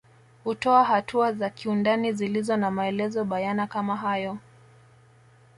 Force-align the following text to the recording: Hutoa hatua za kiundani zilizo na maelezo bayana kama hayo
Hutoa 0.43 0.83
hatua 0.83 1.33
za 1.33 1.49
kiundani 1.49 2.13
zilizo 2.13 2.57
na 2.57 2.71
maelezo 2.71 3.25
bayana 3.25 3.67
kama 3.67 3.95
hayo 3.95 4.37